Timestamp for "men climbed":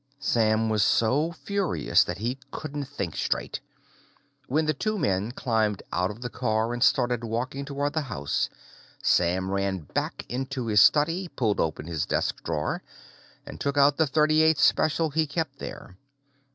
4.97-5.83